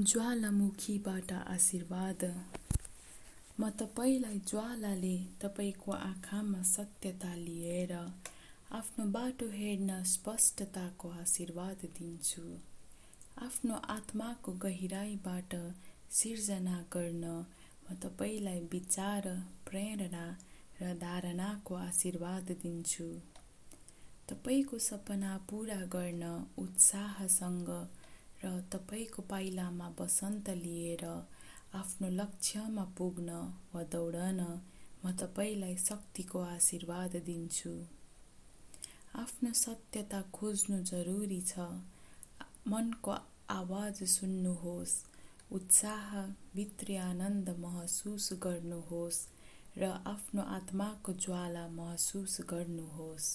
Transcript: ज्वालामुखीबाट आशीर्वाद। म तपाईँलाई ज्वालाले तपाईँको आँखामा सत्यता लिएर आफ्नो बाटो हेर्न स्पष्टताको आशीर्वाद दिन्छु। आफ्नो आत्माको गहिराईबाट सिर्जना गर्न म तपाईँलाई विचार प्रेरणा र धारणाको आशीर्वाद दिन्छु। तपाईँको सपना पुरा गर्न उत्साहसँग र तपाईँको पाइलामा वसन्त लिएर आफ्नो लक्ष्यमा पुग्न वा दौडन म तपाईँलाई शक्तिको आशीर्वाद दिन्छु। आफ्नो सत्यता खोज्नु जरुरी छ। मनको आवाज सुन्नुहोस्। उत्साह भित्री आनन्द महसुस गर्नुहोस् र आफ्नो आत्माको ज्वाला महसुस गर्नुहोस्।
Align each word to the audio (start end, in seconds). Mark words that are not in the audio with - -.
ज्वालामुखीबाट 0.00 1.32
आशीर्वाद। 1.32 2.22
म 3.60 3.68
तपाईँलाई 3.70 4.38
ज्वालाले 4.48 5.16
तपाईँको 5.42 5.92
आँखामा 5.92 6.62
सत्यता 6.62 7.34
लिएर 7.36 7.92
आफ्नो 8.72 9.04
बाटो 9.16 9.48
हेर्न 9.50 10.02
स्पष्टताको 10.04 11.08
आशीर्वाद 11.20 11.84
दिन्छु। 11.98 12.44
आफ्नो 13.44 13.74
आत्माको 13.88 14.52
गहिराईबाट 14.64 15.54
सिर्जना 16.10 16.80
गर्न 16.92 17.24
म 17.84 18.00
तपाईँलाई 18.02 18.60
विचार 18.72 19.28
प्रेरणा 19.68 20.26
र 20.80 20.94
धारणाको 20.96 21.74
आशीर्वाद 21.74 22.56
दिन्छु। 22.62 23.08
तपाईँको 24.28 24.78
सपना 24.78 25.36
पुरा 25.50 25.80
गर्न 25.92 26.24
उत्साहसँग 26.58 27.68
र 28.44 28.50
तपाईँको 28.72 29.22
पाइलामा 29.22 29.88
वसन्त 30.00 30.50
लिएर 30.56 31.04
आफ्नो 31.74 32.08
लक्ष्यमा 32.10 32.84
पुग्न 32.98 33.30
वा 33.74 33.82
दौडन 33.92 34.40
म 35.04 35.12
तपाईँलाई 35.12 35.76
शक्तिको 35.76 36.38
आशीर्वाद 36.46 37.16
दिन्छु। 37.26 37.72
आफ्नो 39.14 39.52
सत्यता 39.52 40.20
खोज्नु 40.32 40.78
जरुरी 40.84 41.40
छ। 41.40 41.68
मनको 42.68 43.16
आवाज 43.50 44.02
सुन्नुहोस्। 44.04 44.94
उत्साह 45.52 46.10
भित्री 46.56 46.96
आनन्द 46.96 47.48
महसुस 47.58 48.28
गर्नुहोस् 48.42 49.20
र 49.78 49.92
आफ्नो 50.06 50.42
आत्माको 50.42 51.12
ज्वाला 51.12 51.66
महसुस 51.68 52.40
गर्नुहोस्। 52.50 53.26